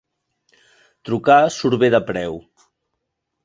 [1.11, 2.43] Trucar surt bé de preu.